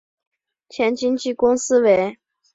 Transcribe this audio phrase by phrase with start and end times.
[0.67, 2.17] 前经纪公司为。